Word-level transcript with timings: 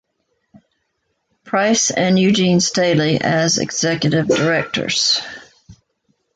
Price 1.43 1.91
and 1.91 2.17
Eugene 2.17 2.59
Staley 2.59 3.19
as 3.21 3.59
Executive 3.59 4.25
Directors. 4.27 5.21